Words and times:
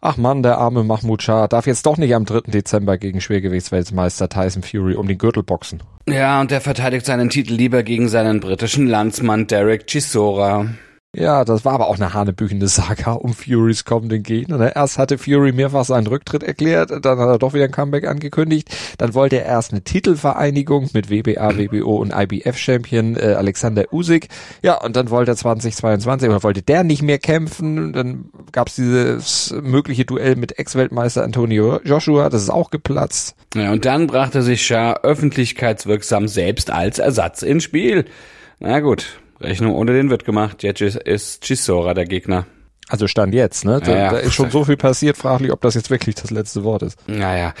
Ach 0.00 0.16
man, 0.16 0.44
der 0.44 0.58
arme 0.58 0.84
Mahmoud 0.84 1.22
Shah 1.22 1.48
darf 1.48 1.66
jetzt 1.66 1.84
doch 1.84 1.96
nicht 1.96 2.14
am 2.14 2.24
3. 2.24 2.42
Dezember 2.50 2.98
gegen 2.98 3.20
Schwergewichtsweltmeister 3.20 4.28
Tyson 4.28 4.62
Fury 4.62 4.94
um 4.94 5.08
den 5.08 5.18
Gürtel 5.18 5.42
boxen. 5.42 5.82
Ja, 6.08 6.40
und 6.40 6.50
der 6.52 6.60
verteidigt 6.60 7.04
seinen 7.04 7.30
Titel 7.30 7.54
lieber 7.54 7.82
gegen 7.82 8.08
seinen 8.08 8.40
britischen 8.40 8.86
Landsmann 8.86 9.48
Derek 9.48 9.86
Chisora. 9.86 10.66
Ja, 11.16 11.46
das 11.46 11.64
war 11.64 11.72
aber 11.72 11.88
auch 11.88 11.96
eine 11.96 12.12
hanebüchende 12.12 12.68
Saga 12.68 13.12
um 13.12 13.32
Furys 13.32 13.86
kommenden 13.86 14.22
Gegner. 14.22 14.58
Ne? 14.58 14.72
Erst 14.74 14.98
hatte 14.98 15.16
Fury 15.16 15.52
mehrfach 15.52 15.86
seinen 15.86 16.06
Rücktritt 16.06 16.42
erklärt, 16.42 16.90
dann 16.90 17.18
hat 17.18 17.28
er 17.28 17.38
doch 17.38 17.54
wieder 17.54 17.64
ein 17.64 17.70
Comeback 17.70 18.06
angekündigt. 18.06 18.68
Dann 18.98 19.14
wollte 19.14 19.36
er 19.36 19.46
erst 19.46 19.72
eine 19.72 19.82
Titelvereinigung 19.82 20.90
mit 20.92 21.08
WBA, 21.08 21.56
WBO 21.56 21.96
und 21.96 22.12
IBF-Champion 22.14 23.16
äh, 23.16 23.34
Alexander 23.38 23.86
Usyk. 23.90 24.28
Ja, 24.62 24.82
und 24.82 24.96
dann 24.96 25.08
wollte 25.08 25.32
er 25.32 25.36
2022 25.36 26.28
oder 26.28 26.42
wollte 26.42 26.60
der 26.60 26.84
nicht 26.84 27.00
mehr 27.00 27.18
kämpfen. 27.18 27.94
Dann 27.94 28.26
gab 28.52 28.68
es 28.68 28.74
dieses 28.74 29.54
mögliche 29.62 30.04
Duell 30.04 30.36
mit 30.36 30.58
Ex-Weltmeister 30.58 31.24
Antonio 31.24 31.80
Joshua, 31.84 32.28
das 32.28 32.42
ist 32.42 32.50
auch 32.50 32.68
geplatzt. 32.68 33.34
Ja, 33.54 33.72
und 33.72 33.86
dann 33.86 34.08
brachte 34.08 34.42
sich 34.42 34.66
Shah 34.66 35.00
öffentlichkeitswirksam 35.02 36.28
selbst 36.28 36.70
als 36.70 36.98
Ersatz 36.98 37.40
ins 37.40 37.64
Spiel. 37.64 38.04
Na 38.60 38.80
gut, 38.80 39.20
Rechnung 39.40 39.74
ohne 39.74 39.92
den 39.92 40.10
wird 40.10 40.24
gemacht. 40.24 40.62
Jetzt 40.62 40.80
ist 40.80 41.44
Chisora 41.44 41.94
der 41.94 42.04
Gegner. 42.04 42.46
Also 42.90 43.06
Stand 43.06 43.34
jetzt, 43.34 43.66
ne? 43.66 43.82
Da, 43.84 43.96
Ja, 43.96 44.10
da 44.12 44.18
ist 44.18 44.32
schon 44.32 44.50
so 44.50 44.64
viel 44.64 44.78
passiert, 44.78 45.18
fraglich, 45.18 45.52
ob 45.52 45.60
das 45.60 45.74
jetzt 45.74 45.90
wirklich 45.90 46.14
das 46.14 46.30
letzte 46.30 46.64
Wort 46.64 46.82
ist. 46.82 46.98
Naja, 47.06 47.52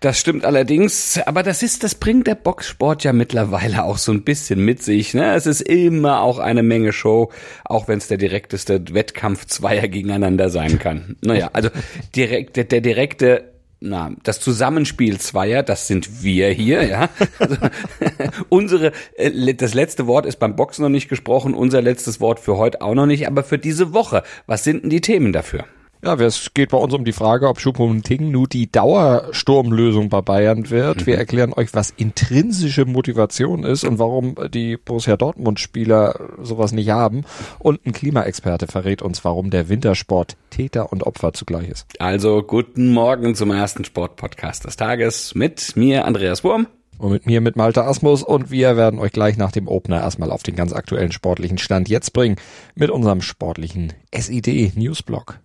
das 0.00 0.18
stimmt 0.18 0.46
allerdings, 0.46 1.20
aber 1.26 1.42
das 1.42 1.62
ist, 1.62 1.84
das 1.84 1.94
bringt 1.94 2.26
der 2.26 2.34
Boxsport 2.34 3.04
ja 3.04 3.12
mittlerweile 3.12 3.84
auch 3.84 3.98
so 3.98 4.10
ein 4.10 4.22
bisschen 4.22 4.64
mit 4.64 4.82
sich. 4.82 5.12
Ne? 5.12 5.34
Es 5.34 5.44
ist 5.44 5.60
immer 5.60 6.22
auch 6.22 6.38
eine 6.38 6.62
Menge 6.62 6.94
Show, 6.94 7.30
auch 7.66 7.88
wenn 7.88 7.98
es 7.98 8.08
der 8.08 8.16
direkteste 8.16 8.82
Wettkampf 8.94 9.44
zweier 9.44 9.86
gegeneinander 9.86 10.48
sein 10.48 10.78
kann. 10.78 11.16
Naja, 11.20 11.50
also 11.52 11.68
direkt, 12.16 12.56
der, 12.56 12.64
der 12.64 12.80
direkte 12.80 13.50
na, 13.80 14.12
das 14.22 14.40
Zusammenspiel 14.40 15.18
zweier, 15.18 15.62
das 15.62 15.86
sind 15.86 16.22
wir 16.22 16.50
hier, 16.50 16.86
ja. 16.86 17.08
Also, 17.38 17.56
unsere, 18.50 18.92
äh, 19.16 19.54
das 19.54 19.74
letzte 19.74 20.06
Wort 20.06 20.26
ist 20.26 20.38
beim 20.38 20.54
Boxen 20.54 20.82
noch 20.82 20.90
nicht 20.90 21.08
gesprochen, 21.08 21.54
unser 21.54 21.80
letztes 21.80 22.20
Wort 22.20 22.40
für 22.40 22.58
heute 22.58 22.82
auch 22.82 22.94
noch 22.94 23.06
nicht, 23.06 23.26
aber 23.26 23.42
für 23.42 23.58
diese 23.58 23.92
Woche, 23.92 24.22
was 24.46 24.64
sind 24.64 24.82
denn 24.82 24.90
die 24.90 25.00
Themen 25.00 25.32
dafür? 25.32 25.64
Ja, 26.02 26.14
es 26.14 26.54
geht 26.54 26.70
bei 26.70 26.78
uns 26.78 26.94
um 26.94 27.04
die 27.04 27.12
Frage, 27.12 27.46
ob 27.46 27.58
Choupo-Moting 27.58 28.30
nun 28.30 28.46
die 28.48 28.72
Dauersturmlösung 28.72 30.08
bei 30.08 30.22
Bayern 30.22 30.70
wird. 30.70 31.06
Wir 31.06 31.18
erklären 31.18 31.52
euch, 31.52 31.74
was 31.74 31.90
intrinsische 31.90 32.86
Motivation 32.86 33.64
ist 33.64 33.84
und 33.84 33.98
warum 33.98 34.34
die 34.50 34.78
Borussia 34.78 35.18
Dortmund-Spieler 35.18 36.38
sowas 36.42 36.72
nicht 36.72 36.88
haben. 36.88 37.24
Und 37.58 37.84
ein 37.84 37.92
Klimaexperte 37.92 38.66
verrät 38.66 39.02
uns, 39.02 39.26
warum 39.26 39.50
der 39.50 39.68
Wintersport 39.68 40.38
Täter 40.48 40.90
und 40.90 41.02
Opfer 41.02 41.34
zugleich 41.34 41.68
ist. 41.68 41.86
Also 41.98 42.42
guten 42.42 42.94
Morgen 42.94 43.34
zum 43.34 43.50
ersten 43.50 43.84
Sportpodcast 43.84 44.64
des 44.64 44.76
Tages 44.76 45.34
mit 45.34 45.76
mir, 45.76 46.06
Andreas 46.06 46.42
Wurm. 46.44 46.66
Und 46.96 47.12
mit 47.12 47.26
mir, 47.26 47.42
mit 47.42 47.56
Malte 47.56 47.84
Asmus. 47.84 48.22
Und 48.22 48.50
wir 48.50 48.78
werden 48.78 49.00
euch 49.00 49.12
gleich 49.12 49.36
nach 49.36 49.52
dem 49.52 49.68
Opener 49.68 50.00
erstmal 50.00 50.30
auf 50.30 50.42
den 50.42 50.56
ganz 50.56 50.72
aktuellen 50.72 51.12
sportlichen 51.12 51.58
Stand 51.58 51.90
jetzt 51.90 52.14
bringen 52.14 52.36
mit 52.74 52.88
unserem 52.88 53.20
sportlichen 53.20 53.92
SID 54.14 54.76
Newsblog. 54.76 55.40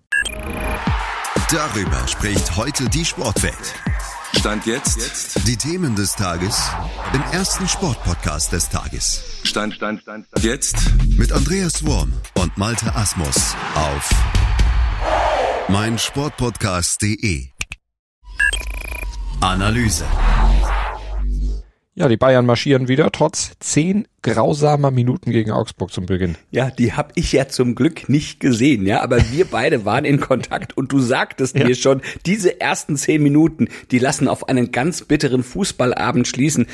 Darüber 1.52 2.08
spricht 2.08 2.55
heute 2.55 2.89
die 2.89 3.05
Sportwelt. 3.05 3.73
Stand 4.38 4.66
jetzt. 4.66 5.47
Die 5.47 5.55
Themen 5.57 5.95
des 5.95 6.13
Tages 6.13 6.69
im 7.13 7.22
ersten 7.31 7.67
Sportpodcast 7.67 8.52
des 8.52 8.69
Tages. 8.69 9.23
Stand, 9.44 9.75
Stand, 9.75 10.02
Stand, 10.02 10.27
Stand. 10.27 10.44
Jetzt. 10.44 10.75
Mit 11.17 11.31
Andreas 11.31 11.85
Worm 11.85 12.11
und 12.35 12.57
Malte 12.57 12.94
Asmus 12.95 13.55
auf 13.75 14.09
meinsportpodcast.de. 15.69 17.47
Analyse. 19.41 20.05
Ja, 21.97 22.09
die 22.09 22.17
Bayern 22.17 22.45
marschieren 22.45 22.89
wieder, 22.89 23.09
trotz 23.09 23.53
zehn 23.61 24.05
grausamer 24.21 24.91
Minuten 24.91 25.31
gegen 25.31 25.51
Augsburg 25.51 25.94
zum 25.94 26.06
Beginn. 26.06 26.35
Ja, 26.51 26.69
die 26.69 26.91
hab 26.91 27.13
ich 27.16 27.31
ja 27.31 27.47
zum 27.47 27.73
Glück 27.73 28.09
nicht 28.09 28.41
gesehen, 28.41 28.85
ja, 28.85 29.01
aber 29.01 29.17
wir 29.31 29.45
beide 29.45 29.85
waren 29.85 30.03
in 30.03 30.19
Kontakt 30.19 30.75
und 30.75 30.91
du 30.91 31.00
sagtest 31.00 31.57
Ja. 31.57 31.66
mir 31.66 31.75
schon, 31.75 32.01
diese 32.25 32.59
ersten 32.59 32.97
zehn 32.97 33.23
Minuten, 33.23 33.69
die 33.91 34.00
lassen 34.00 34.28
auf 34.28 34.50
einen 34.50 34.73
ganz 34.73 35.03
bitteren 35.03 35.41
Fußballabend 35.41 36.28
schließen. 36.28 36.67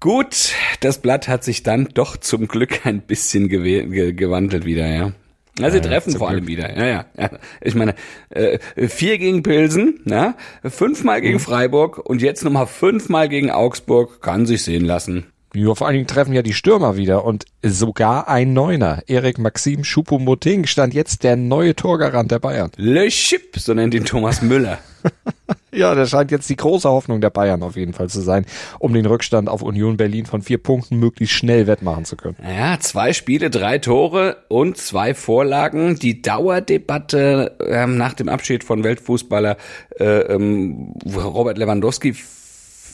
Gut, 0.00 0.52
das 0.80 1.00
Blatt 1.00 1.28
hat 1.28 1.44
sich 1.44 1.62
dann 1.62 1.88
doch 1.94 2.16
zum 2.16 2.48
Glück 2.48 2.84
ein 2.84 3.00
bisschen 3.02 3.48
gewandelt 3.48 4.64
wieder, 4.64 4.88
ja. 4.88 5.12
Ja, 5.58 5.70
sie 5.70 5.78
Ja, 5.78 5.82
treffen 5.82 6.12
vor 6.16 6.28
allem 6.28 6.46
Glück. 6.46 6.48
wieder. 6.58 6.76
Ja, 6.76 6.86
ja, 6.86 7.04
ja. 7.18 7.30
Ich 7.60 7.74
meine, 7.74 7.94
äh, 8.30 8.58
vier 8.88 9.18
gegen 9.18 9.42
Pilsen, 9.42 10.00
ja, 10.04 10.34
fünfmal 10.64 11.18
Mhm. 11.20 11.24
gegen 11.24 11.38
Freiburg 11.40 11.98
und 11.98 12.22
jetzt 12.22 12.44
nochmal 12.44 12.66
fünfmal 12.66 13.28
gegen 13.28 13.50
Augsburg, 13.50 14.20
kann 14.22 14.46
sich 14.46 14.62
sehen 14.62 14.84
lassen. 14.84 15.26
Ja, 15.54 15.74
vor 15.74 15.86
allen 15.86 15.94
Dingen 15.94 16.06
treffen 16.06 16.34
ja 16.34 16.42
die 16.42 16.52
Stürmer 16.52 16.96
wieder 16.98 17.24
und 17.24 17.46
sogar 17.62 18.28
ein 18.28 18.52
Neuner. 18.52 19.02
Erik 19.06 19.38
Maxim 19.38 19.80
Choupo-Moting 19.82 20.66
stand 20.66 20.92
jetzt 20.92 21.24
der 21.24 21.36
neue 21.36 21.74
Torgarant 21.74 22.30
der 22.30 22.38
Bayern. 22.38 22.70
Le 22.76 23.08
Chip, 23.08 23.56
so 23.58 23.72
nennt 23.72 23.94
ihn 23.94 24.04
Thomas 24.04 24.42
Müller. 24.42 24.78
Ja, 25.70 25.94
der 25.94 26.06
scheint 26.06 26.30
jetzt 26.30 26.48
die 26.48 26.56
große 26.56 26.88
Hoffnung 26.88 27.20
der 27.20 27.30
Bayern 27.30 27.62
auf 27.62 27.76
jeden 27.76 27.92
Fall 27.92 28.08
zu 28.08 28.20
sein, 28.20 28.46
um 28.78 28.94
den 28.94 29.06
Rückstand 29.06 29.48
auf 29.48 29.62
Union 29.62 29.96
Berlin 29.96 30.24
von 30.24 30.40
vier 30.40 30.58
Punkten 30.58 30.98
möglichst 30.98 31.36
schnell 31.36 31.66
wettmachen 31.66 32.04
zu 32.04 32.16
können. 32.16 32.36
Ja, 32.42 32.80
zwei 32.80 33.12
Spiele, 33.12 33.50
drei 33.50 33.78
Tore 33.78 34.38
und 34.48 34.78
zwei 34.78 35.14
Vorlagen. 35.14 35.98
Die 35.98 36.22
Dauerdebatte 36.22 37.56
ähm, 37.60 37.96
nach 37.98 38.14
dem 38.14 38.28
Abschied 38.28 38.64
von 38.64 38.82
Weltfußballer 38.82 39.56
äh, 40.00 40.04
ähm, 40.04 40.94
Robert 41.14 41.58
Lewandowski, 41.58 42.16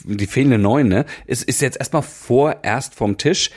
die 0.04 0.26
fehlende 0.26 0.58
Neun, 0.58 0.88
ne, 0.88 1.06
ist, 1.26 1.44
ist 1.44 1.62
jetzt 1.62 1.78
erstmal 1.78 2.02
vorerst 2.02 2.94
vom 2.94 3.18
Tisch. 3.18 3.50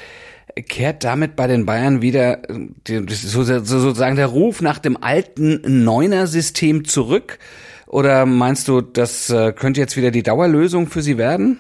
Kehrt 0.70 1.04
damit 1.04 1.36
bei 1.36 1.48
den 1.48 1.66
Bayern 1.66 2.02
wieder 2.02 2.50
äh, 2.50 3.02
das 3.02 3.24
sozusagen 3.24 4.16
der 4.16 4.28
Ruf 4.28 4.62
nach 4.62 4.80
dem 4.80 4.96
alten 5.02 5.84
Neuner-System 5.84 6.86
zurück? 6.86 7.40
Oder 7.88 8.26
meinst 8.26 8.68
du, 8.68 8.82
das 8.82 9.30
äh, 9.30 9.54
könnte 9.54 9.80
jetzt 9.80 9.98
wieder 9.98 10.12
die 10.12 10.24
Dauerlösung 10.24 10.88
für 10.88 11.02
sie 11.02 11.18
werden? 11.18 11.60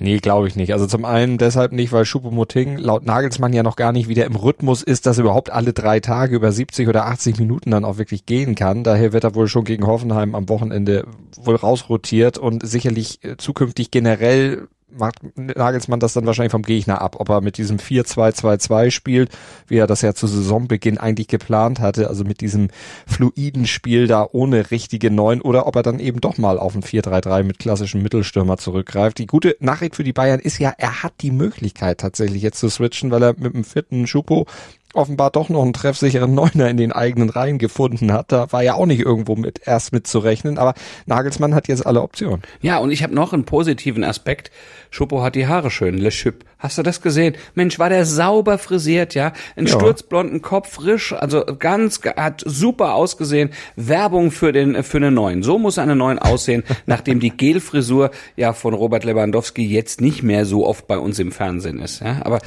Nee, 0.00 0.18
glaube 0.18 0.48
ich 0.48 0.56
nicht. 0.56 0.72
Also 0.72 0.86
zum 0.86 1.04
einen 1.04 1.38
deshalb 1.38 1.72
nicht, 1.72 1.92
weil 1.92 2.04
Choupo-Moting 2.04 2.78
laut 2.78 3.06
Nagelsmann 3.06 3.52
ja 3.52 3.62
noch 3.62 3.76
gar 3.76 3.92
nicht 3.92 4.08
wieder 4.08 4.24
im 4.24 4.34
Rhythmus 4.34 4.82
ist, 4.82 5.06
dass 5.06 5.18
er 5.18 5.24
überhaupt 5.24 5.50
alle 5.50 5.72
drei 5.72 6.00
Tage 6.00 6.34
über 6.34 6.50
70 6.50 6.88
oder 6.88 7.06
80 7.06 7.38
Minuten 7.38 7.70
dann 7.70 7.84
auch 7.84 7.96
wirklich 7.96 8.26
gehen 8.26 8.56
kann. 8.56 8.82
Daher 8.82 9.12
wird 9.12 9.24
er 9.24 9.34
wohl 9.36 9.46
schon 9.46 9.64
gegen 9.64 9.86
Hoffenheim 9.86 10.34
am 10.34 10.48
Wochenende 10.48 11.06
wohl 11.40 11.54
rausrotiert 11.54 12.38
und 12.38 12.66
sicherlich 12.66 13.22
äh, 13.22 13.36
zukünftig 13.36 13.92
generell 13.92 14.66
macht 14.96 15.16
Nagelsmann 15.36 16.00
das 16.00 16.12
dann 16.12 16.26
wahrscheinlich 16.26 16.52
vom 16.52 16.62
Gegner 16.62 17.00
ab, 17.00 17.16
ob 17.18 17.28
er 17.28 17.40
mit 17.40 17.58
diesem 17.58 17.78
4-2-2-2 17.78 18.90
spielt, 18.90 19.30
wie 19.66 19.76
er 19.76 19.86
das 19.86 20.02
ja 20.02 20.14
zu 20.14 20.26
Saisonbeginn 20.26 20.98
eigentlich 20.98 21.28
geplant 21.28 21.80
hatte, 21.80 22.08
also 22.08 22.24
mit 22.24 22.40
diesem 22.40 22.68
fluiden 23.06 23.66
Spiel 23.66 24.06
da 24.06 24.26
ohne 24.30 24.70
richtige 24.70 25.10
Neun 25.10 25.40
oder 25.40 25.66
ob 25.66 25.76
er 25.76 25.82
dann 25.82 25.98
eben 25.98 26.20
doch 26.20 26.38
mal 26.38 26.58
auf 26.58 26.74
ein 26.74 26.82
4-3-3 26.82 27.42
mit 27.42 27.58
klassischem 27.58 28.02
Mittelstürmer 28.02 28.56
zurückgreift. 28.56 29.18
Die 29.18 29.26
gute 29.26 29.56
Nachricht 29.60 29.96
für 29.96 30.04
die 30.04 30.12
Bayern 30.12 30.40
ist 30.40 30.58
ja, 30.58 30.72
er 30.76 31.02
hat 31.02 31.14
die 31.20 31.30
Möglichkeit 31.30 31.98
tatsächlich 31.98 32.42
jetzt 32.42 32.60
zu 32.60 32.68
switchen, 32.68 33.10
weil 33.10 33.22
er 33.22 33.34
mit 33.38 33.54
einem 33.54 33.64
fitten 33.64 34.06
Schupo 34.06 34.46
offenbar 34.94 35.30
doch 35.30 35.48
noch 35.48 35.62
einen 35.62 35.72
treffsicheren 35.72 36.34
Neuner 36.34 36.68
in 36.68 36.76
den 36.76 36.92
eigenen 36.92 37.30
Reihen 37.30 37.58
gefunden 37.58 38.12
hat. 38.12 38.32
Da 38.32 38.50
war 38.52 38.62
ja 38.62 38.74
auch 38.74 38.86
nicht 38.86 39.00
irgendwo 39.00 39.36
mit 39.36 39.60
erst 39.66 39.92
mitzurechnen, 39.92 40.58
aber 40.58 40.74
Nagelsmann 41.06 41.54
hat 41.54 41.68
jetzt 41.68 41.86
alle 41.86 42.02
Optionen. 42.02 42.42
Ja, 42.60 42.78
und 42.78 42.90
ich 42.90 43.02
habe 43.02 43.14
noch 43.14 43.32
einen 43.32 43.44
positiven 43.44 44.04
Aspekt. 44.04 44.50
Schuppo 44.90 45.22
hat 45.22 45.34
die 45.34 45.46
Haare 45.46 45.70
schön, 45.70 45.98
Le 45.98 46.10
Chip. 46.10 46.44
Hast 46.58 46.78
du 46.78 46.82
das 46.82 47.02
gesehen? 47.02 47.34
Mensch, 47.54 47.78
war 47.78 47.90
der 47.90 48.06
sauber 48.06 48.56
frisiert, 48.58 49.14
ja? 49.14 49.32
Ein 49.56 49.66
Ja. 49.66 49.72
sturzblonden 49.74 50.40
Kopf, 50.40 50.70
frisch, 50.72 51.12
also 51.12 51.44
ganz, 51.58 52.00
hat 52.16 52.42
super 52.46 52.94
ausgesehen. 52.94 53.50
Werbung 53.76 54.30
für 54.30 54.52
den, 54.52 54.82
für 54.82 54.96
einen 54.96 55.12
neuen. 55.14 55.42
So 55.42 55.58
muss 55.58 55.78
eine 55.78 55.94
neuen 55.96 56.18
aussehen, 56.18 56.62
nachdem 56.86 57.20
die 57.20 57.30
Gelfrisur 57.36 58.10
ja 58.36 58.52
von 58.54 58.72
Robert 58.72 59.04
Lewandowski 59.04 59.66
jetzt 59.66 60.00
nicht 60.00 60.22
mehr 60.22 60.46
so 60.46 60.66
oft 60.66 60.86
bei 60.86 60.96
uns 60.96 61.18
im 61.18 61.32
Fernsehen 61.32 61.80
ist, 61.80 62.00
ja? 62.00 62.22
Aber 62.24 62.38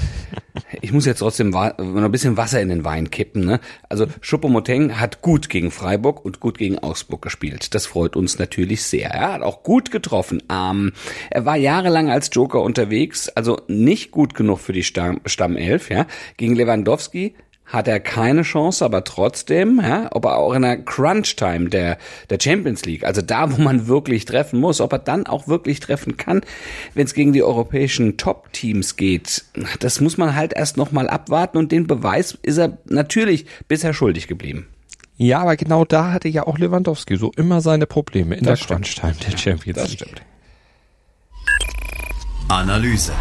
ich 0.81 0.91
muss 0.91 1.05
jetzt 1.05 1.19
trotzdem 1.19 1.49
noch 1.51 1.77
ein 1.77 2.11
bisschen 2.11 2.36
Wasser 2.37 2.61
in 2.61 2.69
den 2.69 2.85
Wein 2.85 3.11
kippen, 3.11 3.45
ne? 3.45 3.59
Also 3.89 4.07
Choupo-Moting 4.21 4.99
hat 4.99 5.21
gut 5.21 5.49
gegen 5.49 5.71
Freiburg 5.71 6.23
und 6.23 6.39
gut 6.39 6.57
gegen 6.57 6.79
Augsburg 6.79 7.21
gespielt. 7.21 7.73
Das 7.73 7.85
freut 7.85 8.15
uns 8.15 8.39
natürlich 8.39 8.83
sehr. 8.83 9.09
Er 9.09 9.33
hat 9.33 9.41
auch 9.41 9.63
gut 9.63 9.91
getroffen. 9.91 10.41
Ähm, 10.51 10.93
er 11.29 11.45
war 11.45 11.57
jahrelang 11.57 12.09
als 12.09 12.29
Joker 12.31 12.61
unterwegs, 12.61 13.29
also 13.29 13.59
nicht 13.67 14.11
gut 14.11 14.33
genug 14.33 14.59
für 14.59 14.73
die 14.73 14.83
Stamm 14.83 15.21
Stammelf, 15.25 15.89
ja? 15.89 16.05
Gegen 16.37 16.55
Lewandowski 16.55 17.35
hat 17.67 17.87
er 17.89 17.99
keine 17.99 18.43
Chance, 18.43 18.83
aber 18.85 19.03
trotzdem, 19.03 19.81
ja, 19.83 20.07
ob 20.11 20.23
er 20.25 20.37
auch 20.37 20.53
in 20.53 20.61
der 20.61 20.77
Crunch-Time 20.77 21.69
der, 21.69 21.97
der 22.29 22.39
Champions 22.41 22.85
League, 22.85 23.03
also 23.03 23.21
da, 23.21 23.51
wo 23.55 23.61
man 23.61 23.87
wirklich 23.87 24.23
treffen 24.25 24.59
muss, 24.59 24.79
ob 24.79 24.93
er 24.93 24.99
dann 24.99 25.27
auch 25.27 25.49
wirklich 25.49 25.81
treffen 25.81 26.15
kann, 26.15 26.41
wenn 26.93 27.05
es 27.05 27.13
gegen 27.13 27.33
die 27.33 27.43
europäischen 27.43 28.15
Top-Teams 28.17 28.95
geht, 28.95 29.43
das 29.81 29.99
muss 29.99 30.17
man 30.17 30.33
halt 30.33 30.53
erst 30.53 30.77
nochmal 30.77 31.09
abwarten 31.09 31.57
und 31.57 31.71
den 31.73 31.87
Beweis 31.87 32.37
ist 32.41 32.57
er 32.57 32.77
natürlich 32.85 33.45
bisher 33.67 33.93
schuldig 33.93 34.27
geblieben. 34.27 34.67
Ja, 35.17 35.39
aber 35.39 35.57
genau 35.57 35.83
da 35.83 36.13
hatte 36.13 36.29
ja 36.29 36.47
auch 36.47 36.57
Lewandowski 36.59 37.17
so 37.17 37.31
immer 37.35 37.59
seine 37.59 37.85
Probleme 37.85 38.35
in 38.35 38.45
Das 38.45 38.59
der. 38.59 38.67
Crunch-Time 38.77 39.15
der 39.29 39.37
Champions 39.37 39.77
Das 39.79 39.89
League. 39.89 39.99
stimmt. 40.01 40.21
Analyse. 42.49 43.11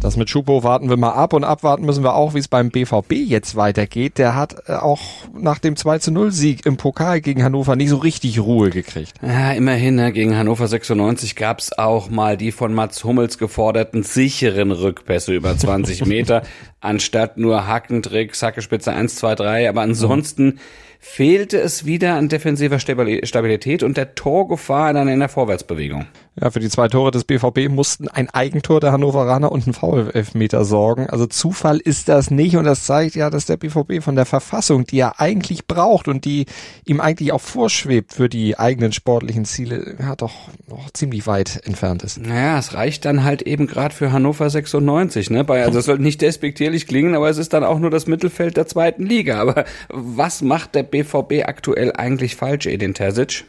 Das 0.00 0.16
mit 0.16 0.30
Schupo 0.30 0.64
warten 0.64 0.88
wir 0.88 0.96
mal 0.96 1.12
ab 1.12 1.34
und 1.34 1.44
abwarten 1.44 1.84
müssen 1.84 2.02
wir 2.02 2.14
auch, 2.14 2.32
wie 2.32 2.38
es 2.38 2.48
beim 2.48 2.70
BVB 2.70 3.12
jetzt 3.12 3.54
weitergeht. 3.54 4.16
Der 4.16 4.34
hat 4.34 4.56
äh, 4.66 4.72
auch 4.72 5.00
nach 5.38 5.58
dem 5.58 5.76
2 5.76 5.98
zu 5.98 6.10
0 6.10 6.32
Sieg 6.32 6.64
im 6.64 6.78
Pokal 6.78 7.20
gegen 7.20 7.44
Hannover 7.44 7.76
nicht 7.76 7.90
so 7.90 7.98
richtig 7.98 8.40
Ruhe 8.40 8.70
gekriegt. 8.70 9.12
Ja, 9.20 9.52
immerhin, 9.52 9.96
ne, 9.96 10.10
gegen 10.12 10.38
Hannover 10.38 10.68
96 10.68 11.36
gab's 11.36 11.74
auch 11.74 12.08
mal 12.08 12.38
die 12.38 12.50
von 12.50 12.72
Mats 12.72 13.04
Hummels 13.04 13.36
geforderten 13.36 14.02
sicheren 14.02 14.72
Rückpässe 14.72 15.34
über 15.34 15.56
20 15.56 16.06
Meter, 16.06 16.44
anstatt 16.80 17.36
nur 17.36 17.66
Hackentrick, 17.66 18.32
Hackespitze 18.40 18.92
1, 18.92 19.16
2, 19.16 19.34
3. 19.34 19.68
Aber 19.68 19.82
ansonsten 19.82 20.60
fehlte 21.02 21.58
es 21.58 21.86
wieder 21.86 22.14
an 22.14 22.28
defensiver 22.28 22.76
Stabili- 22.76 23.24
Stabilität 23.24 23.82
und 23.82 23.96
der 23.96 24.14
Torgefahr 24.14 24.92
dann 24.92 25.08
in 25.08 25.18
der 25.18 25.30
Vorwärtsbewegung. 25.30 26.06
Ja, 26.40 26.50
für 26.50 26.60
die 26.60 26.68
zwei 26.68 26.88
Tore 26.88 27.10
des 27.10 27.24
BVB 27.24 27.68
mussten 27.70 28.08
ein 28.08 28.28
Eigentor 28.30 28.80
der 28.80 28.92
Hannoveraner 28.92 29.50
und 29.50 29.66
ein 29.66 29.72
Foul-Elfmeter 29.72 30.64
sorgen. 30.64 31.08
Also 31.08 31.26
Zufall 31.26 31.78
ist 31.78 32.08
das 32.08 32.30
nicht 32.30 32.56
und 32.56 32.64
das 32.64 32.84
zeigt 32.84 33.16
ja, 33.16 33.30
dass 33.30 33.46
der 33.46 33.56
BVB 33.56 34.02
von 34.02 34.14
der 34.14 34.26
Verfassung, 34.26 34.84
die 34.84 34.98
er 35.00 35.20
eigentlich 35.20 35.66
braucht 35.66 36.06
und 36.06 36.24
die 36.26 36.46
ihm 36.84 37.00
eigentlich 37.00 37.32
auch 37.32 37.40
vorschwebt 37.40 38.12
für 38.12 38.28
die 38.28 38.58
eigenen 38.58 38.92
sportlichen 38.92 39.46
Ziele, 39.46 39.96
ja 39.98 40.16
doch 40.16 40.34
noch 40.68 40.90
ziemlich 40.92 41.26
weit 41.26 41.62
entfernt 41.64 42.02
ist. 42.02 42.20
Naja, 42.20 42.58
es 42.58 42.74
reicht 42.74 43.06
dann 43.06 43.24
halt 43.24 43.42
eben 43.42 43.66
gerade 43.66 43.94
für 43.94 44.12
Hannover 44.12 44.50
96, 44.50 45.30
ne? 45.30 45.44
Bei, 45.44 45.64
also 45.64 45.78
es 45.78 45.86
soll 45.86 45.98
nicht 45.98 46.20
despektierlich 46.20 46.86
klingen, 46.86 47.14
aber 47.14 47.30
es 47.30 47.38
ist 47.38 47.54
dann 47.54 47.64
auch 47.64 47.78
nur 47.78 47.90
das 47.90 48.06
Mittelfeld 48.06 48.56
der 48.58 48.66
zweiten 48.66 49.04
Liga. 49.04 49.40
Aber 49.40 49.64
was 49.88 50.42
macht 50.42 50.74
der 50.74 50.89
BVB 50.90 51.44
aktuell 51.44 51.92
eigentlich 51.92 52.36
falsch, 52.36 52.66
Edin 52.66 52.94
Terzic? 52.94 53.44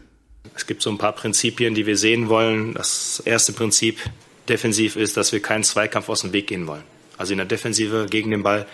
Es 0.56 0.68
gibt 0.68 0.82
so 0.82 0.90
ein 0.90 0.98
paar 0.98 1.14
Prinzipien, 1.14 1.76
die 1.76 1.86
wir 1.86 1.98
sehen 1.98 2.30
wollen. 2.30 2.74
Das 2.74 3.22
erste 3.26 3.54
Prinzip 3.54 4.00
defensiv 4.50 4.96
ist, 4.96 5.18
dass 5.18 5.32
wir 5.32 5.42
keinen 5.42 5.64
Zweikampf 5.64 6.10
aus 6.10 6.22
dem 6.22 6.34
Weg 6.34 6.48
gehen 6.48 6.68
wollen. 6.68 6.84
Also 7.18 7.34
in 7.34 7.38
der 7.38 7.46
Defensive 7.46 8.08
gegen 8.10 8.32
den 8.32 8.44
Ball 8.44 8.66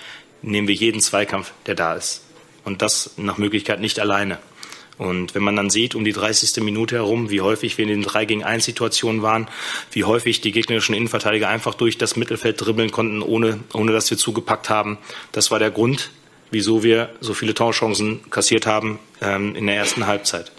nehmen 0.42 0.68
wir 0.68 0.76
jeden 0.76 1.02
Zweikampf, 1.02 1.52
der 1.66 1.76
da 1.76 1.94
ist. 1.94 2.24
Und 2.64 2.82
das 2.82 3.12
nach 3.18 3.38
Möglichkeit 3.38 3.80
nicht 3.80 4.00
alleine. 4.00 4.40
Und 4.98 5.36
wenn 5.36 5.44
man 5.44 5.56
dann 5.56 5.70
sieht, 5.70 5.94
um 5.94 6.04
die 6.04 6.12
30. 6.12 6.64
Minute 6.64 6.96
herum, 6.96 7.30
wie 7.30 7.42
häufig 7.42 7.78
wir 7.78 7.84
in 7.84 7.90
den 7.90 8.02
3 8.02 8.26
gegen 8.26 8.44
1 8.44 8.66
Situationen 8.66 9.22
waren, 9.22 9.48
wie 9.92 10.04
häufig 10.04 10.42
die 10.42 10.52
gegnerischen 10.52 10.96
Innenverteidiger 10.96 11.50
einfach 11.50 11.76
durch 11.76 11.98
das 11.98 12.16
Mittelfeld 12.16 12.60
dribbeln 12.60 12.92
konnten, 12.92 13.22
ohne, 13.22 13.60
ohne 13.74 13.92
dass 13.92 14.10
wir 14.10 14.18
zugepackt 14.18 14.70
haben, 14.70 14.98
das 15.32 15.52
war 15.52 15.60
der 15.60 15.70
Grund, 15.70 16.10
wieso 16.52 16.84
wir 16.84 17.10
so 17.20 17.34
viele 17.34 17.54
Torchancen 17.54 18.30
kassiert 18.30 18.66
haben 18.66 19.00
ähm, 19.22 19.56
in 19.56 19.68
der 19.68 19.76
ersten 19.76 20.08
Halbzeit. 20.08 20.52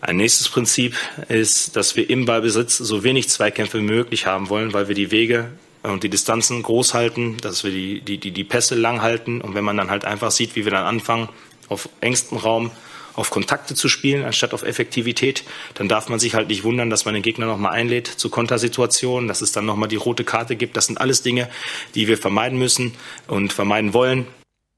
Ein 0.00 0.18
nächstes 0.18 0.50
Prinzip 0.50 0.96
ist, 1.28 1.76
dass 1.76 1.96
wir 1.96 2.10
im 2.10 2.26
Ballbesitz 2.26 2.76
so 2.76 3.04
wenig 3.04 3.30
Zweikämpfe 3.30 3.78
wie 3.78 3.84
möglich 3.84 4.26
haben 4.26 4.50
wollen, 4.50 4.74
weil 4.74 4.88
wir 4.88 4.94
die 4.94 5.10
Wege 5.10 5.50
und 5.82 6.02
die 6.02 6.10
Distanzen 6.10 6.62
groß 6.62 6.92
halten, 6.92 7.36
dass 7.40 7.64
wir 7.64 7.70
die, 7.70 8.00
die, 8.02 8.18
die, 8.18 8.30
die 8.30 8.44
Pässe 8.44 8.74
lang 8.74 9.00
halten. 9.00 9.40
Und 9.40 9.54
wenn 9.54 9.64
man 9.64 9.76
dann 9.76 9.90
halt 9.90 10.04
einfach 10.04 10.30
sieht, 10.30 10.56
wie 10.56 10.64
wir 10.64 10.72
dann 10.72 10.84
anfangen, 10.84 11.28
auf 11.68 11.88
engstem 12.00 12.38
Raum 12.38 12.70
auf 13.14 13.30
Kontakte 13.30 13.74
zu 13.74 13.88
spielen, 13.88 14.24
anstatt 14.24 14.52
auf 14.54 14.62
Effektivität, 14.62 15.44
dann 15.74 15.88
darf 15.88 16.08
man 16.08 16.18
sich 16.18 16.34
halt 16.34 16.48
nicht 16.48 16.64
wundern, 16.64 16.90
dass 16.90 17.04
man 17.04 17.14
den 17.14 17.22
Gegner 17.22 17.46
nochmal 17.46 17.72
einlädt 17.72 18.06
zu 18.06 18.28
Kontersituationen, 18.28 19.28
dass 19.28 19.40
es 19.40 19.52
dann 19.52 19.66
nochmal 19.66 19.88
die 19.88 19.96
rote 19.96 20.24
Karte 20.24 20.56
gibt. 20.56 20.76
Das 20.76 20.86
sind 20.86 21.00
alles 21.00 21.22
Dinge, 21.22 21.48
die 21.94 22.08
wir 22.08 22.18
vermeiden 22.18 22.58
müssen 22.58 22.92
und 23.28 23.52
vermeiden 23.52 23.94
wollen. 23.94 24.26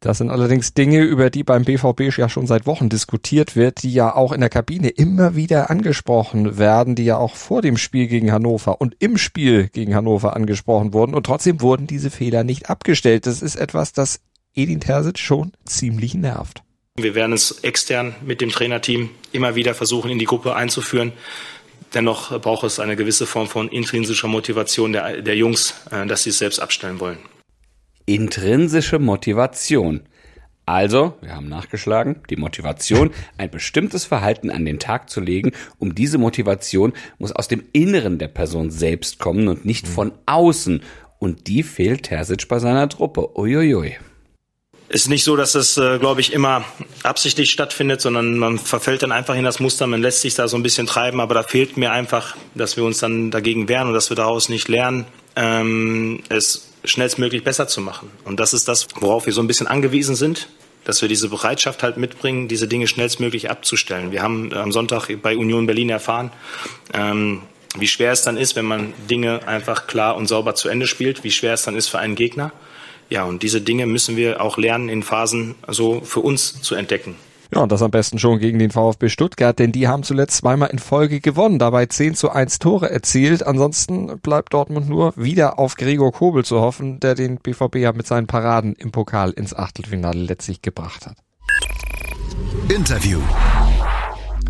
Das 0.00 0.18
sind 0.18 0.28
allerdings 0.30 0.74
Dinge, 0.74 1.02
über 1.02 1.30
die 1.30 1.42
beim 1.42 1.64
BVB 1.64 2.16
ja 2.16 2.28
schon 2.28 2.46
seit 2.46 2.66
Wochen 2.66 2.88
diskutiert 2.88 3.56
wird, 3.56 3.82
die 3.82 3.92
ja 3.92 4.14
auch 4.14 4.32
in 4.32 4.40
der 4.40 4.50
Kabine 4.50 4.90
immer 4.90 5.36
wieder 5.36 5.70
angesprochen 5.70 6.58
werden, 6.58 6.94
die 6.94 7.04
ja 7.04 7.16
auch 7.16 7.34
vor 7.34 7.62
dem 7.62 7.78
Spiel 7.78 8.06
gegen 8.06 8.30
Hannover 8.30 8.80
und 8.80 8.94
im 8.98 9.16
Spiel 9.16 9.68
gegen 9.68 9.94
Hannover 9.94 10.36
angesprochen 10.36 10.92
wurden 10.92 11.14
und 11.14 11.24
trotzdem 11.24 11.62
wurden 11.62 11.86
diese 11.86 12.10
Fehler 12.10 12.44
nicht 12.44 12.68
abgestellt. 12.68 13.26
Das 13.26 13.40
ist 13.40 13.56
etwas, 13.56 13.92
das 13.92 14.20
Edin 14.54 14.80
Terzic 14.80 15.18
schon 15.18 15.52
ziemlich 15.64 16.14
nervt. 16.14 16.62
Wir 16.98 17.14
werden 17.14 17.32
es 17.32 17.60
extern 17.62 18.14
mit 18.24 18.40
dem 18.40 18.50
Trainerteam 18.50 19.10
immer 19.32 19.54
wieder 19.54 19.74
versuchen, 19.74 20.10
in 20.10 20.18
die 20.18 20.24
Gruppe 20.24 20.54
einzuführen. 20.54 21.12
Dennoch 21.94 22.38
braucht 22.40 22.64
es 22.64 22.80
eine 22.80 22.96
gewisse 22.96 23.26
Form 23.26 23.48
von 23.48 23.68
intrinsischer 23.68 24.28
Motivation 24.28 24.92
der, 24.92 25.22
der 25.22 25.36
Jungs, 25.36 25.74
äh, 25.90 26.06
dass 26.06 26.24
sie 26.24 26.30
es 26.30 26.38
selbst 26.38 26.58
abstellen 26.58 27.00
wollen. 27.00 27.18
Intrinsische 28.06 29.00
Motivation. 29.00 30.02
Also, 30.64 31.14
wir 31.20 31.34
haben 31.34 31.48
nachgeschlagen, 31.48 32.22
die 32.28 32.36
Motivation, 32.36 33.10
ein 33.38 33.50
bestimmtes 33.50 34.04
Verhalten 34.04 34.50
an 34.50 34.64
den 34.64 34.80
Tag 34.80 35.10
zu 35.10 35.20
legen, 35.20 35.52
um 35.78 35.94
diese 35.94 36.18
Motivation 36.18 36.92
muss 37.18 37.30
aus 37.30 37.46
dem 37.46 37.64
Inneren 37.72 38.18
der 38.18 38.28
Person 38.28 38.70
selbst 38.70 39.20
kommen 39.20 39.46
und 39.46 39.64
nicht 39.64 39.86
von 39.86 40.12
außen. 40.26 40.82
Und 41.18 41.46
die 41.46 41.62
fehlt 41.62 42.04
Terzic 42.04 42.48
bei 42.48 42.58
seiner 42.58 42.88
Truppe. 42.88 43.36
Uiuiui. 43.36 43.96
ist 44.88 45.08
nicht 45.08 45.22
so, 45.24 45.36
dass 45.36 45.52
das, 45.52 45.76
äh, 45.76 45.98
glaube 45.98 46.20
ich, 46.20 46.32
immer 46.32 46.64
absichtlich 47.04 47.52
stattfindet, 47.52 48.00
sondern 48.00 48.36
man 48.36 48.58
verfällt 48.58 49.02
dann 49.02 49.12
einfach 49.12 49.36
in 49.36 49.44
das 49.44 49.60
Muster, 49.60 49.86
man 49.86 50.02
lässt 50.02 50.20
sich 50.20 50.34
da 50.34 50.48
so 50.48 50.56
ein 50.56 50.64
bisschen 50.64 50.86
treiben, 50.86 51.20
aber 51.20 51.34
da 51.34 51.42
fehlt 51.44 51.76
mir 51.76 51.92
einfach, 51.92 52.36
dass 52.54 52.76
wir 52.76 52.84
uns 52.84 52.98
dann 52.98 53.30
dagegen 53.30 53.68
wehren 53.68 53.88
und 53.88 53.94
dass 53.94 54.10
wir 54.10 54.16
daraus 54.16 54.48
nicht 54.48 54.68
lernen, 54.68 55.06
ähm, 55.36 56.22
es 56.28 56.65
schnellstmöglich 56.86 57.44
besser 57.44 57.68
zu 57.68 57.80
machen. 57.80 58.10
Und 58.24 58.40
das 58.40 58.54
ist 58.54 58.68
das, 58.68 58.88
worauf 59.00 59.26
wir 59.26 59.32
so 59.32 59.40
ein 59.40 59.46
bisschen 59.46 59.66
angewiesen 59.66 60.14
sind, 60.14 60.48
dass 60.84 61.02
wir 61.02 61.08
diese 61.08 61.28
Bereitschaft 61.28 61.82
halt 61.82 61.96
mitbringen, 61.96 62.48
diese 62.48 62.68
Dinge 62.68 62.86
schnellstmöglich 62.86 63.50
abzustellen. 63.50 64.12
Wir 64.12 64.22
haben 64.22 64.52
am 64.52 64.72
Sonntag 64.72 65.10
bei 65.20 65.36
Union 65.36 65.66
Berlin 65.66 65.90
erfahren, 65.90 66.30
ähm, 66.94 67.42
wie 67.76 67.88
schwer 67.88 68.12
es 68.12 68.22
dann 68.22 68.36
ist, 68.36 68.56
wenn 68.56 68.64
man 68.64 68.94
Dinge 69.10 69.46
einfach 69.46 69.86
klar 69.86 70.16
und 70.16 70.28
sauber 70.28 70.54
zu 70.54 70.68
Ende 70.68 70.86
spielt, 70.86 71.24
wie 71.24 71.30
schwer 71.30 71.54
es 71.54 71.64
dann 71.64 71.76
ist 71.76 71.88
für 71.88 71.98
einen 71.98 72.14
Gegner. 72.14 72.52
Ja, 73.10 73.24
und 73.24 73.42
diese 73.42 73.60
Dinge 73.60 73.86
müssen 73.86 74.16
wir 74.16 74.40
auch 74.40 74.58
lernen, 74.58 74.88
in 74.88 75.02
Phasen 75.02 75.54
so 75.68 76.00
für 76.00 76.20
uns 76.20 76.60
zu 76.62 76.74
entdecken. 76.74 77.16
Ja, 77.54 77.62
und 77.62 77.70
das 77.72 77.82
am 77.82 77.90
besten 77.90 78.18
schon 78.18 78.38
gegen 78.38 78.58
den 78.58 78.70
VfB 78.70 79.08
Stuttgart, 79.08 79.58
denn 79.58 79.72
die 79.72 79.88
haben 79.88 80.02
zuletzt 80.02 80.38
zweimal 80.38 80.70
in 80.70 80.78
Folge 80.78 81.20
gewonnen, 81.20 81.58
dabei 81.58 81.86
10 81.86 82.14
zu 82.14 82.30
1 82.30 82.58
Tore 82.58 82.90
erzielt. 82.90 83.46
Ansonsten 83.46 84.18
bleibt 84.20 84.52
Dortmund 84.52 84.88
nur 84.88 85.12
wieder 85.16 85.58
auf 85.58 85.76
Gregor 85.76 86.12
Kobel 86.12 86.44
zu 86.44 86.60
hoffen, 86.60 87.00
der 87.00 87.14
den 87.14 87.38
BVB 87.38 87.76
ja 87.76 87.92
mit 87.92 88.06
seinen 88.06 88.26
Paraden 88.26 88.74
im 88.74 88.90
Pokal 88.90 89.30
ins 89.30 89.54
Achtelfinale 89.54 90.20
letztlich 90.20 90.62
gebracht 90.62 91.06
hat. 91.06 91.16
Interview. 92.68 93.20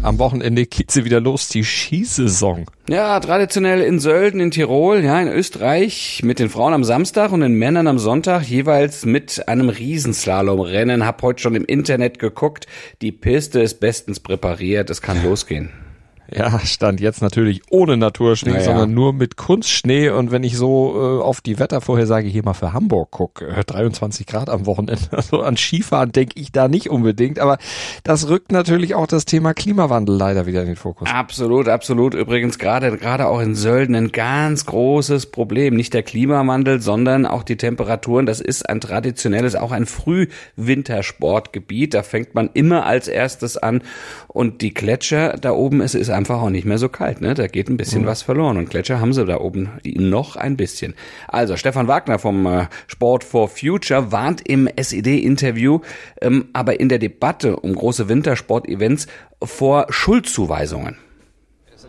Am 0.02 0.18
Wochenende 0.18 0.66
geht 0.66 0.90
sie 0.90 1.04
wieder 1.04 1.20
los, 1.20 1.48
die 1.48 1.64
Skisaison. 1.64 2.66
Ja, 2.88 3.18
traditionell 3.18 3.80
in 3.80 3.98
Sölden 3.98 4.40
in 4.40 4.50
Tirol, 4.50 5.02
ja, 5.02 5.20
in 5.20 5.28
Österreich 5.28 6.20
mit 6.22 6.38
den 6.38 6.48
Frauen 6.48 6.74
am 6.74 6.84
Samstag 6.84 7.32
und 7.32 7.40
den 7.40 7.54
Männern 7.54 7.86
am 7.86 7.98
Sonntag 7.98 8.42
jeweils 8.44 9.04
mit 9.04 9.48
einem 9.48 9.68
Riesenslalomrennen. 9.68 11.04
Hab 11.04 11.22
heute 11.22 11.42
schon 11.42 11.54
im 11.54 11.64
Internet 11.64 12.18
geguckt. 12.18 12.66
Die 13.02 13.12
Piste 13.12 13.60
ist 13.60 13.80
bestens 13.80 14.20
präpariert. 14.20 14.90
Es 14.90 15.02
kann 15.02 15.24
losgehen. 15.24 15.85
Ja, 16.34 16.58
stand 16.60 17.00
jetzt 17.00 17.22
natürlich 17.22 17.62
ohne 17.70 17.96
Naturschnee, 17.96 18.50
Naja. 18.50 18.64
sondern 18.64 18.94
nur 18.94 19.12
mit 19.12 19.36
Kunstschnee. 19.36 20.10
Und 20.10 20.30
wenn 20.32 20.42
ich 20.42 20.56
so 20.56 20.94
äh, 20.96 21.22
auf 21.22 21.40
die 21.40 21.58
Wettervorhersage 21.58 22.28
hier 22.28 22.44
mal 22.44 22.54
für 22.54 22.72
Hamburg 22.72 23.10
gucke, 23.10 23.46
äh, 23.46 23.64
23 23.64 24.26
Grad 24.26 24.50
am 24.50 24.66
Wochenende, 24.66 25.00
also 25.12 25.40
an 25.40 25.56
Skifahren 25.56 26.12
denke 26.12 26.40
ich 26.40 26.52
da 26.52 26.68
nicht 26.68 26.90
unbedingt. 26.90 27.38
Aber 27.38 27.58
das 28.02 28.28
rückt 28.28 28.52
natürlich 28.52 28.94
auch 28.94 29.06
das 29.06 29.24
Thema 29.24 29.54
Klimawandel 29.54 30.16
leider 30.16 30.46
wieder 30.46 30.60
in 30.62 30.66
den 30.66 30.76
Fokus. 30.76 31.08
Absolut, 31.10 31.68
absolut. 31.68 32.14
Übrigens 32.14 32.58
gerade 32.58 32.96
gerade 32.96 33.28
auch 33.28 33.40
in 33.40 33.54
Sölden 33.54 33.94
ein 33.94 34.12
ganz 34.12 34.66
großes 34.66 35.26
Problem. 35.26 35.74
Nicht 35.74 35.94
der 35.94 36.02
Klimawandel, 36.02 36.80
sondern 36.80 37.26
auch 37.26 37.42
die 37.44 37.56
Temperaturen. 37.56 38.26
Das 38.26 38.40
ist 38.40 38.68
ein 38.68 38.80
traditionelles, 38.80 39.54
auch 39.54 39.72
ein 39.72 39.86
Frühwintersportgebiet. 39.86 41.94
Da 41.94 42.02
fängt 42.02 42.34
man 42.34 42.50
immer 42.52 42.84
als 42.86 43.08
erstes 43.08 43.56
an. 43.56 43.82
Und 44.28 44.62
die 44.62 44.74
Gletscher 44.74 45.36
da 45.40 45.52
oben, 45.52 45.80
es 45.80 45.94
ist 45.94 46.10
einfach 46.16 46.40
auch 46.40 46.50
nicht 46.50 46.64
mehr 46.64 46.78
so 46.78 46.88
kalt. 46.88 47.20
Ne? 47.20 47.34
Da 47.34 47.46
geht 47.46 47.68
ein 47.68 47.76
bisschen 47.76 48.06
was 48.06 48.22
verloren. 48.22 48.56
Und 48.56 48.70
Gletscher 48.70 49.00
haben 49.00 49.12
sie 49.12 49.24
da 49.24 49.38
oben 49.38 49.70
noch 49.84 50.36
ein 50.36 50.56
bisschen. 50.56 50.94
Also 51.28 51.56
Stefan 51.56 51.88
Wagner 51.88 52.18
vom 52.18 52.46
äh, 52.46 52.66
Sport 52.86 53.24
for 53.24 53.48
Future 53.48 54.10
warnt 54.12 54.46
im 54.48 54.68
SED-Interview, 54.74 55.80
ähm, 56.20 56.48
aber 56.52 56.80
in 56.80 56.88
der 56.88 56.98
Debatte 56.98 57.56
um 57.56 57.74
große 57.74 58.08
Wintersport-Events 58.08 59.06
vor 59.42 59.86
Schuldzuweisungen. 59.90 60.96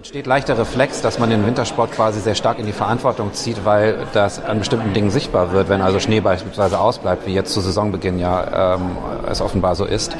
Entsteht 0.07 0.25
leicht 0.25 0.47
der 0.47 0.57
Reflex, 0.57 1.01
dass 1.01 1.19
man 1.19 1.29
den 1.29 1.45
Wintersport 1.45 1.91
quasi 1.91 2.21
sehr 2.21 2.33
stark 2.33 2.59
in 2.59 2.65
die 2.65 2.71
Verantwortung 2.71 3.33
zieht, 3.33 3.65
weil 3.65 4.07
das 4.13 4.41
an 4.41 4.57
bestimmten 4.57 4.93
Dingen 4.93 5.09
sichtbar 5.09 5.51
wird, 5.51 5.67
wenn 5.67 5.81
also 5.81 5.99
Schnee 5.99 6.21
beispielsweise 6.21 6.79
ausbleibt, 6.79 7.27
wie 7.27 7.33
jetzt 7.33 7.53
zu 7.53 7.59
Saisonbeginn 7.59 8.17
ja 8.17 8.75
ähm, 8.75 8.95
es 9.29 9.41
offenbar 9.41 9.75
so 9.75 9.83
ist. 9.83 10.15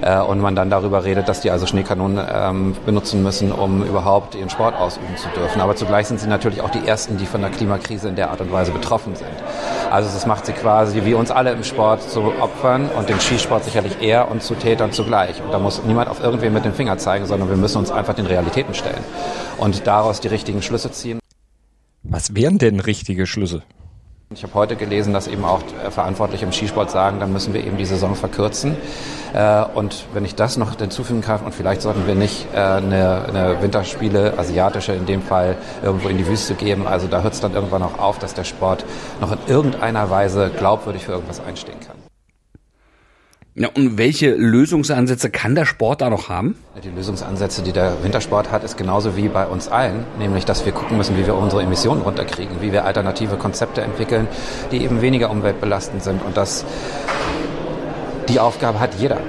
Äh, 0.00 0.20
und 0.20 0.40
man 0.40 0.56
dann 0.56 0.70
darüber 0.70 1.04
redet, 1.04 1.28
dass 1.28 1.42
die 1.42 1.50
also 1.50 1.66
Schneekanonen 1.66 2.26
ähm, 2.32 2.76
benutzen 2.86 3.22
müssen, 3.22 3.52
um 3.52 3.84
überhaupt 3.84 4.34
ihren 4.34 4.48
Sport 4.48 4.74
ausüben 4.74 5.14
zu 5.18 5.28
dürfen. 5.38 5.60
Aber 5.60 5.76
zugleich 5.76 6.06
sind 6.06 6.18
sie 6.18 6.28
natürlich 6.28 6.62
auch 6.62 6.70
die 6.70 6.88
Ersten, 6.88 7.18
die 7.18 7.26
von 7.26 7.42
der 7.42 7.50
Klimakrise 7.50 8.08
in 8.08 8.16
der 8.16 8.30
Art 8.30 8.40
und 8.40 8.50
Weise 8.50 8.72
betroffen 8.72 9.16
sind. 9.16 9.28
Also 9.90 10.16
es 10.16 10.26
macht 10.26 10.46
sie 10.46 10.52
quasi 10.52 11.04
wie 11.04 11.14
uns 11.14 11.30
alle 11.30 11.52
im 11.52 11.62
Sport 11.62 12.02
zu 12.02 12.32
Opfern 12.40 12.88
und 12.90 13.08
den 13.08 13.20
Skisport 13.20 13.64
sicherlich 13.64 14.00
eher 14.00 14.30
und 14.30 14.42
zu 14.42 14.54
Tätern 14.54 14.92
zugleich. 14.92 15.40
Und 15.42 15.52
da 15.52 15.58
muss 15.58 15.82
niemand 15.84 16.08
auf 16.08 16.20
irgendwen 16.20 16.52
mit 16.52 16.64
dem 16.64 16.74
Finger 16.74 16.98
zeigen, 16.98 17.26
sondern 17.26 17.48
wir 17.48 17.56
müssen 17.56 17.78
uns 17.78 17.90
einfach 17.90 18.14
den 18.14 18.26
Realitäten 18.26 18.74
stellen 18.74 19.04
und 19.58 19.86
daraus 19.86 20.20
die 20.20 20.28
richtigen 20.28 20.62
Schlüsse 20.62 20.90
ziehen. 20.90 21.18
Was 22.02 22.34
wären 22.34 22.58
denn 22.58 22.80
richtige 22.80 23.26
Schlüsse? 23.26 23.62
Ich 24.34 24.42
habe 24.42 24.54
heute 24.54 24.74
gelesen, 24.74 25.12
dass 25.12 25.28
eben 25.28 25.44
auch 25.44 25.60
Verantwortliche 25.90 26.44
im 26.44 26.52
Skisport 26.52 26.90
sagen, 26.90 27.20
dann 27.20 27.32
müssen 27.32 27.54
wir 27.54 27.64
eben 27.64 27.76
die 27.76 27.84
Saison 27.84 28.16
verkürzen. 28.16 28.76
Äh, 29.32 29.62
und 29.74 30.04
wenn 30.14 30.24
ich 30.24 30.34
das 30.34 30.56
noch 30.56 30.76
hinzufügen 30.76 31.20
kann, 31.20 31.42
und 31.42 31.54
vielleicht 31.54 31.80
sollten 31.80 32.08
wir 32.08 32.16
nicht 32.16 32.48
äh, 32.52 32.56
eine, 32.58 33.24
eine 33.28 33.62
Winterspiele, 33.62 34.36
asiatische 34.36 34.94
in 34.94 35.06
dem 35.06 35.22
Fall, 35.22 35.56
irgendwo 35.80 36.08
in 36.08 36.18
die 36.18 36.26
Wüste 36.26 36.54
geben. 36.54 36.88
Also 36.88 37.06
da 37.06 37.22
hört 37.22 37.34
es 37.34 37.40
dann 37.40 37.54
irgendwann 37.54 37.84
auch 37.84 38.00
auf, 38.00 38.18
dass 38.18 38.34
der 38.34 38.42
Sport 38.42 38.84
noch 39.20 39.30
in 39.30 39.38
irgendeiner 39.46 40.10
Weise 40.10 40.50
glaubwürdig 40.50 41.04
für 41.04 41.12
irgendwas 41.12 41.40
einstehen 41.40 41.78
kann. 41.86 41.95
Ja, 43.58 43.70
und 43.74 43.96
welche 43.96 44.34
Lösungsansätze 44.34 45.30
kann 45.30 45.54
der 45.54 45.64
Sport 45.64 46.02
da 46.02 46.10
noch 46.10 46.28
haben? 46.28 46.62
Die 46.84 46.90
Lösungsansätze, 46.90 47.62
die 47.62 47.72
der 47.72 48.02
Wintersport 48.02 48.52
hat, 48.52 48.62
ist 48.62 48.76
genauso 48.76 49.16
wie 49.16 49.28
bei 49.28 49.46
uns 49.46 49.68
allen, 49.68 50.04
nämlich 50.18 50.44
dass 50.44 50.66
wir 50.66 50.72
gucken 50.72 50.98
müssen, 50.98 51.16
wie 51.16 51.26
wir 51.26 51.34
unsere 51.34 51.62
Emissionen 51.62 52.02
runterkriegen, 52.02 52.60
wie 52.60 52.70
wir 52.70 52.84
alternative 52.84 53.36
Konzepte 53.36 53.80
entwickeln, 53.80 54.28
die 54.72 54.84
eben 54.84 55.00
weniger 55.00 55.30
umweltbelastend 55.30 56.02
sind. 56.02 56.22
Und 56.22 56.36
das, 56.36 56.66
die 58.28 58.40
Aufgabe 58.40 58.78
hat 58.78 58.90
jeder. 58.98 59.20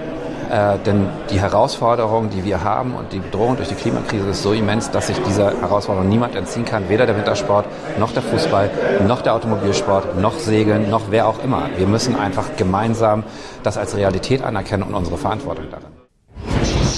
Äh, 0.50 0.78
denn 0.86 1.10
die 1.30 1.42
Herausforderung, 1.42 2.30
die 2.30 2.46
wir 2.46 2.64
haben 2.64 2.96
und 2.96 3.12
die 3.12 3.20
Bedrohung 3.20 3.58
durch 3.58 3.68
die 3.68 3.76
Klimakrise 3.76 4.30
ist 4.30 4.44
so 4.44 4.54
immens, 4.54 4.90
dass 4.92 5.08
sich 5.08 5.18
dieser 5.24 5.60
Herausforderung 5.60 6.08
niemand 6.08 6.36
entziehen 6.36 6.64
kann. 6.64 6.88
Weder 6.90 7.06
der 7.06 7.18
Wintersport, 7.18 7.66
noch 8.00 8.14
der 8.14 8.24
Fußball, 8.24 8.70
noch 9.08 9.22
der 9.22 9.34
Automobilsport, 9.34 10.20
noch 10.20 10.38
Segeln, 10.40 10.90
noch 10.90 11.04
wer 11.10 11.28
auch 11.28 11.44
immer. 11.44 11.70
Wir 11.76 11.88
müssen 11.88 12.16
einfach 12.16 12.56
gemeinsam 12.56 13.24
das 13.64 13.78
als 13.78 13.96
Realität 13.96 14.42
anerkennen 14.44 14.84
und 14.84 14.96
unsere 14.96 15.18
Verantwortung 15.18 15.66
darin. 15.70 15.97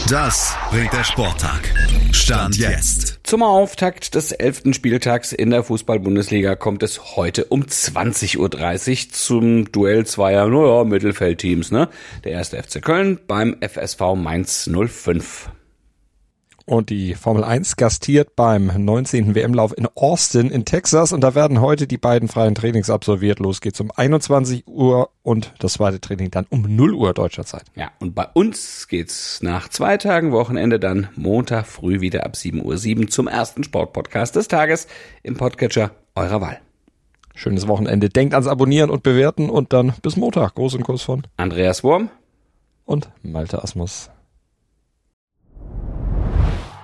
Das 0.09 0.57
bringt 0.71 0.91
der 0.91 1.03
Sporttag. 1.03 1.71
Stand 2.13 2.57
jetzt. 2.57 3.19
Zum 3.21 3.43
Auftakt 3.43 4.15
des 4.15 4.31
elften 4.31 4.73
Spieltags 4.73 5.33
in 5.33 5.51
der 5.51 5.61
Fußball-Bundesliga 5.61 6.55
kommt 6.55 6.81
es 6.81 7.15
heute 7.15 7.45
um 7.45 7.61
20.30 7.61 8.37
Uhr 8.39 9.13
zum 9.13 9.71
Duell 9.71 10.07
zweier, 10.07 10.47
naja, 10.47 10.83
Mittelfeldteams, 10.83 11.69
ne? 11.69 11.89
Der 12.23 12.31
erste 12.31 12.57
FC 12.63 12.81
Köln 12.81 13.19
beim 13.27 13.57
FSV 13.61 14.15
Mainz 14.15 14.67
05. 14.67 15.51
Und 16.69 16.91
die 16.91 17.15
Formel 17.15 17.43
1 17.43 17.77
gastiert 17.77 18.35
beim 18.35 18.67
19. 18.67 19.33
WM-Lauf 19.33 19.75
in 19.75 19.87
Austin 19.95 20.51
in 20.51 20.65
Texas 20.65 21.11
und 21.11 21.21
da 21.21 21.33
werden 21.33 21.61
heute 21.61 21.87
die 21.87 21.97
beiden 21.97 22.29
freien 22.29 22.53
Trainings 22.53 22.91
absolviert. 22.91 23.39
Los 23.39 23.59
geht's 23.59 23.79
um 23.81 23.89
21 23.89 24.67
Uhr 24.67 25.09
und 25.23 25.51
das 25.57 25.73
zweite 25.73 25.99
Training 25.99 26.29
dann 26.29 26.45
um 26.51 26.75
0 26.75 26.93
Uhr 26.93 27.15
deutscher 27.15 27.43
Zeit. 27.43 27.63
Ja, 27.73 27.89
und 27.97 28.13
bei 28.13 28.27
uns 28.35 28.87
geht's 28.87 29.41
nach 29.41 29.69
zwei 29.69 29.97
Tagen 29.97 30.31
Wochenende 30.31 30.79
dann 30.79 31.09
Montag 31.15 31.65
früh 31.65 32.01
wieder 32.01 32.23
ab 32.23 32.33
7.07 32.35 32.99
Uhr 32.99 33.07
zum 33.07 33.27
ersten 33.27 33.63
Sportpodcast 33.63 34.35
des 34.35 34.47
Tages 34.47 34.85
im 35.23 35.37
Podcatcher 35.37 35.89
eurer 36.13 36.39
Wahl. 36.39 36.59
Schönes 37.33 37.67
Wochenende. 37.67 38.09
Denkt 38.09 38.35
ans 38.35 38.45
Abonnieren 38.45 38.91
und 38.91 39.01
Bewerten 39.01 39.49
und 39.49 39.73
dann 39.73 39.93
bis 40.03 40.17
Montag. 40.17 40.53
Großen 40.53 40.83
Kuss 40.83 41.01
von 41.01 41.23
Andreas 41.35 41.83
Wurm 41.83 42.11
und 42.85 43.09
Malte 43.23 43.63
Asmus. 43.63 44.11